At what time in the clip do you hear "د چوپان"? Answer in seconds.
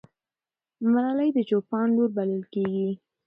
1.35-1.87